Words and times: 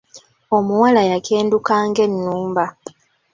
Omuwala 0.57 1.01
yakenduka 1.11 1.73
ng'ennumba. 1.89 2.65